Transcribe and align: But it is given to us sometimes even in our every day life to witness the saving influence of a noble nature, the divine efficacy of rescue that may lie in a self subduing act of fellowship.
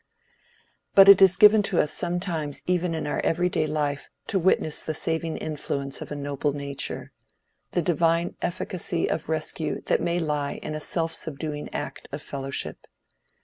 But 0.95 1.07
it 1.07 1.21
is 1.21 1.37
given 1.37 1.61
to 1.61 1.79
us 1.79 1.93
sometimes 1.93 2.63
even 2.65 2.95
in 2.95 3.05
our 3.05 3.19
every 3.19 3.49
day 3.49 3.67
life 3.67 4.09
to 4.29 4.39
witness 4.39 4.81
the 4.81 4.95
saving 4.95 5.37
influence 5.37 6.01
of 6.01 6.11
a 6.11 6.15
noble 6.15 6.53
nature, 6.53 7.11
the 7.73 7.83
divine 7.83 8.33
efficacy 8.41 9.07
of 9.07 9.29
rescue 9.29 9.81
that 9.81 10.01
may 10.01 10.17
lie 10.17 10.53
in 10.63 10.73
a 10.73 10.79
self 10.79 11.13
subduing 11.13 11.69
act 11.71 12.09
of 12.11 12.23
fellowship. 12.23 12.87